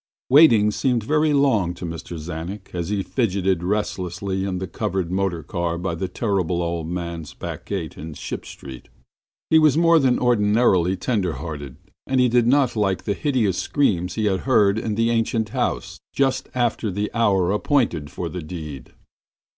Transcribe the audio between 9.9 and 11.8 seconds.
than ordinarily tender hearted,